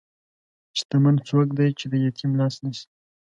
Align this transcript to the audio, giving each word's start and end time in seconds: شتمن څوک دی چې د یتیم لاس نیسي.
شتمن 0.77 1.15
څوک 1.27 1.47
دی 1.57 1.69
چې 1.79 1.85
د 1.91 1.93
یتیم 2.05 2.31
لاس 2.39 2.55
نیسي. 2.63 2.85